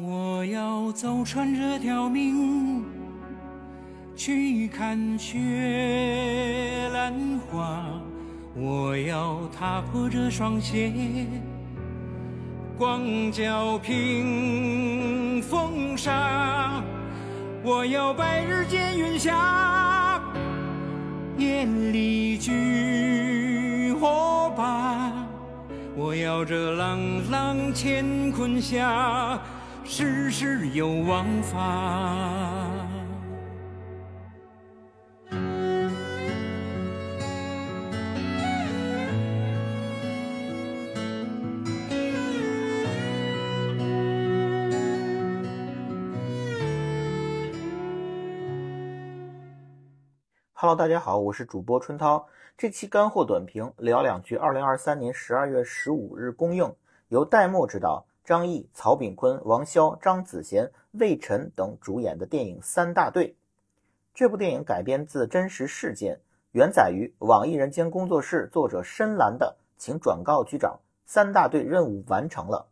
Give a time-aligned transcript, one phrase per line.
[0.00, 2.84] 我要走穿这条命，
[4.14, 7.12] 去看雪兰
[7.50, 7.84] 花。
[8.54, 10.92] 我要踏破这双鞋，
[12.76, 13.02] 光
[13.32, 16.80] 脚平风沙。
[17.64, 20.22] 我要白日见云霞，
[21.36, 25.12] 夜里举火把。
[25.96, 27.00] 我要这朗
[27.32, 29.40] 朗乾坤下，
[29.90, 31.58] 世事有王法。
[50.52, 52.26] Hello，大家好，我是主播春涛。
[52.58, 54.36] 这期干货短评聊两句。
[54.36, 56.76] 二零二三年十二月十五日公映，
[57.08, 63.28] 由戴墨执导，张译、曹炳坤、王骁、张子贤、魏晨等主演的电影《三大队》。
[64.12, 66.20] 这部电影改编自真实事件，
[66.52, 72.68] 原载于网易人间工作室作者深蓝的《请转告局长，三大队任务完成了》，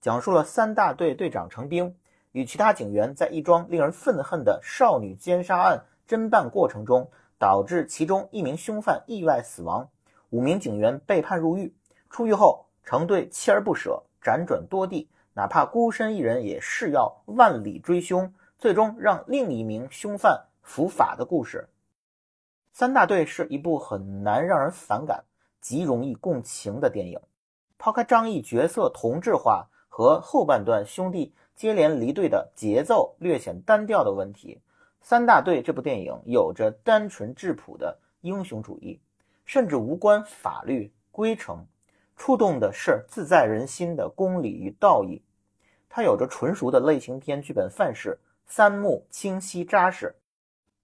[0.00, 1.92] 讲述了三大队队长程兵
[2.30, 7.10] 与其他警员在一桩令人愤恨的少女奸杀案侦办过程中。
[7.36, 9.88] 导致其中一名凶犯意外死亡，
[10.28, 11.74] 五名警员被判入狱。
[12.10, 21.68] 出狱后，程队锲而不舍，辗转多地，哪怕孤身一人也誓要万里追凶，最终让另一名凶犯伏法的故事。
[22.72, 25.24] 三大队是一部很难让人反感、
[25.60, 27.20] 极容易共情的电影。
[27.78, 34.60] 抛开张译角色同质化和后半段兄弟接连离队的节奏略显单调的问题。
[35.00, 39.00] 三大队这部电影有着单纯质朴的英雄主义，
[39.46, 41.66] 甚至无关法律规程，
[42.20, 45.22] 触动的是自在人心的公理与道义。
[45.88, 50.14] 它有着纯熟的类型片剧本范式，三幕清晰扎实，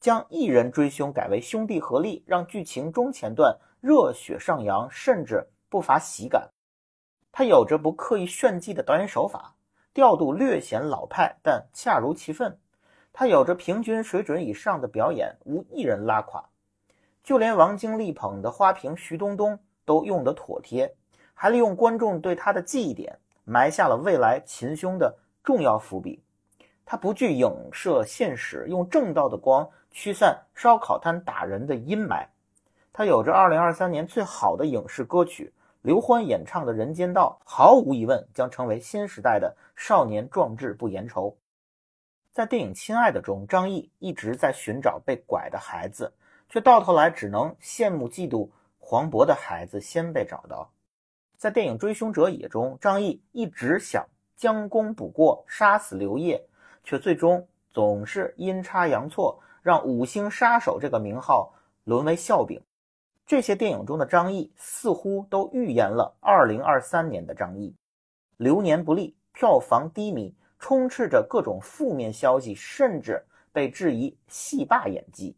[0.00, 6.48] 将一人追凶改为兄弟合力，让剧情中前段热血上扬，甚至不乏喜感。
[7.30, 9.56] 它有着不刻意炫技的导演手法，
[9.92, 12.58] 调度略显老派，但恰如其分。
[13.12, 16.48] 他有着平均水准以上的表演，无一人拉垮，
[17.22, 20.96] 就连王晶力捧的花瓶徐冬冬都用得妥帖，
[21.38, 26.22] 还利用观众对他的记忆点，埋下了未来擒凶的重要伏笔。
[26.86, 32.26] 他不惧影射现实，用正道的光驱散烧烤摊打人的阴霾。
[32.90, 35.52] 他有着2023年最好的影视歌曲，
[35.82, 41.36] 刘欢演唱的《人间道》，毫无疑问将成为新时代的少年壮志不言愁。
[42.32, 46.14] 在电影《亲爱的》中，张译一直在寻找被拐的孩子，
[46.48, 48.48] 却到头来只能羡慕嫉妒
[48.78, 50.70] 黄渤的孩子先被找到。
[51.36, 56.42] 在电影《追凶者也》中，张译一直想将功补过，杀死刘烨，
[56.82, 61.52] 却最终总是阴差阳错，让五星杀手这个名号
[61.84, 62.60] 沦为笑柄。
[63.26, 67.74] 这些电影中的张译似乎都预言了2023年的张译，
[68.36, 70.34] 流年不利，票房低迷。
[70.58, 73.22] 充斥着各种负面消息，甚至
[73.52, 75.36] 被质疑戏霸演技。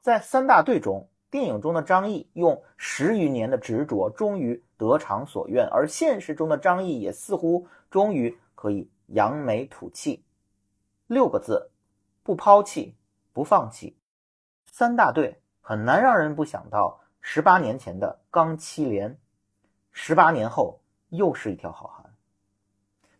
[0.00, 10.22] 在三大队中，电影中的张译用十余年的执着，终于得偿所愿；而现实中的张译也似乎终于可以扬眉吐气。
[11.06, 11.70] 六个字：
[12.22, 12.94] 不抛弃，
[13.32, 13.96] 不放弃。
[14.70, 19.18] 三大队很难让人不想到十八年前的钢七连，
[19.90, 22.14] 十八年后又是一条好汉。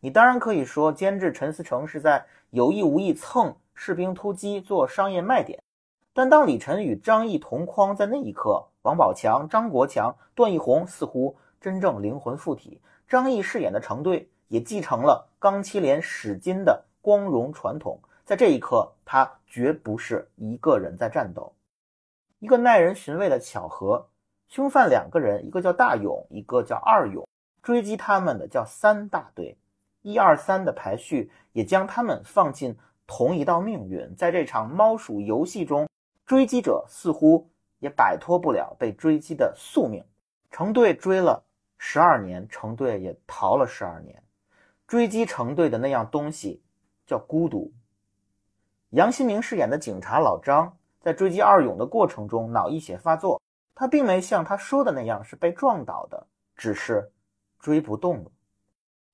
[0.01, 5.63] 你当然可以说，监制陈思诚是在有意无意蹭《士兵突击》做商业卖点。
[6.15, 12.81] 但当李晨与张译同框在那一刻，王宝强、张国强、段奕宏似乎真正灵魂附体。
[13.09, 18.01] 张译饰演的成队也继承了钢七连史今的光荣传统。
[18.25, 21.55] 在这一刻，他绝不是一个人在战斗。
[22.39, 24.09] 一个耐人寻味的巧合：
[24.49, 27.27] 凶犯两个人，一个叫大勇，一个叫二勇，
[27.63, 29.57] 追击他们的叫三大队。
[30.03, 32.77] 一二三的排序也将他们放进
[33.07, 35.87] 同一道命运，在这场猫鼠游戏中，
[36.25, 40.05] 追击者似乎也摆脱不了被追击的宿命。
[40.51, 41.45] 成队追了
[41.79, 44.23] 十二年，成队也逃了十二年。
[44.87, 46.63] 追击成队的那样东西
[47.07, 47.73] 叫孤独。
[48.91, 53.41] 杨新明饰演的警察老张，在追击二勇的过程中脑溢血发作，
[53.75, 57.11] 他并没像他说的那样是被撞倒的，只是
[57.59, 58.31] 追不动了。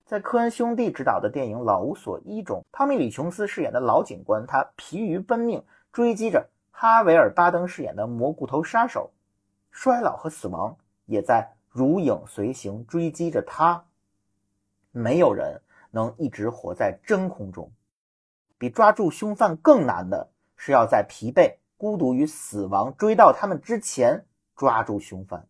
[0.04, 6.48] 在科恩兄弟执导的电影《老无所依》中，汤米·李·琼斯饰演的老警官，他疲于奔命，追击着
[6.80, 9.10] 哈维尔·巴登饰演的蘑菇头杀手，
[9.72, 10.76] 衰老和死亡
[11.06, 13.84] 也在如影随形追击着他。
[14.92, 15.60] 没有人
[15.90, 17.72] 能一直活在真空中。
[18.58, 25.48] 比抓住凶犯更难的是要在疲惫、孤独与死亡追到他们之前抓住凶犯。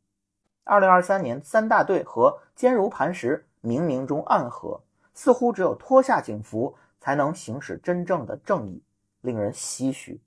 [0.65, 4.81] 二零二三年，三大队和坚如磐石，冥冥中暗合，
[5.13, 8.83] 似乎只有脱下警服才能行使真正的正义，
[9.21, 10.23] 令人唏嘘。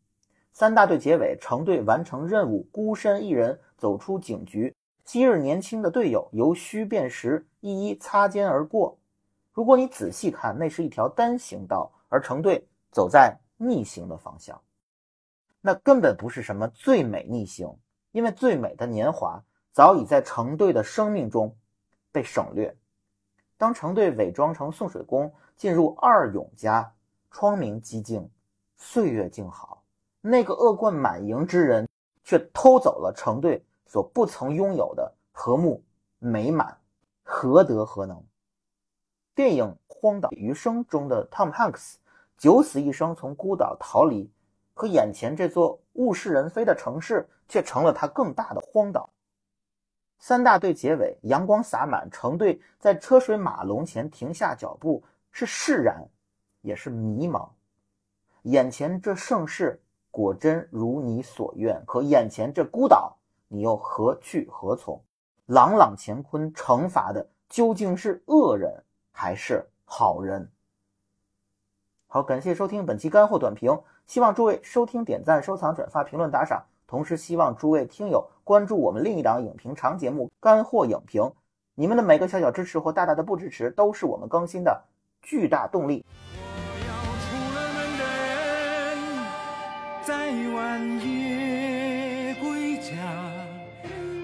[0.54, 4.76] 三大队结尾，成队完成任务，孤身一人走出警局。
[5.06, 8.98] 昔日年轻的队友由虚变实，一一擦肩而过。
[9.52, 14.62] 如果你仔细看，那是一条单行道，而成队走在逆行的方向。
[15.60, 17.78] 那根本不是什么最美逆行，
[18.12, 19.44] 因为最美的年华。
[19.74, 21.56] 早已在成队的生命中
[22.12, 22.76] 被省略。
[23.58, 26.94] 当成队伪装成送水工进入二勇家，
[27.30, 28.30] 窗明几净，
[28.76, 29.81] 岁月静好，
[30.22, 31.90] 那个恶贯满盈之人
[32.24, 35.84] 却偷走了成队所不曾拥有的和睦
[36.20, 36.78] 美满，
[37.24, 38.24] 何德何能？
[39.34, 41.96] 电影《荒岛余生》中的 Tom Hanks
[42.38, 44.32] 九死一生从孤岛逃离，
[44.76, 49.10] 可眼前这座物是人非的城市却成了他更大的荒岛。
[50.20, 56.08] 三大队结尾，阳光洒满，成队在车水马龙前停下脚步，是释然，
[56.62, 57.50] 也是迷茫。
[58.44, 63.18] 眼前这盛世果真如你所愿，可眼前这孤岛，
[63.48, 65.02] 你又何去何从？
[65.48, 70.50] 朗朗乾坤惩罚的究竟是恶人还是好人？
[72.08, 76.64] 好，感谢收听本期干货短评，希望诸位收听、点赞、收藏、转发、评论、打赏。
[76.86, 81.22] 同时，希望诸位听友关注我们另一档影评长节目《干货影评》，
[81.74, 84.84] 你们的每个小小支持或大大的不支持，都是我们更新的
[85.22, 86.06] 巨大动力。
[90.04, 92.92] 在晚夜归家。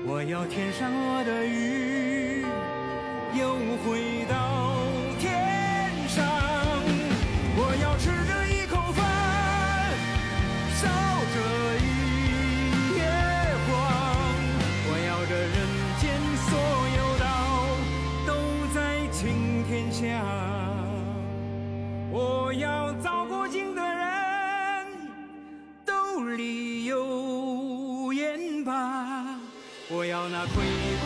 [0.07, 1.76] 我要天上我的雨，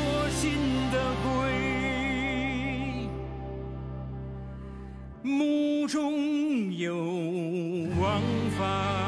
[0.04, 0.42] 我心
[0.92, 1.30] 的鬼，
[5.24, 6.96] 目中有
[8.00, 8.22] 王
[8.58, 9.01] 法。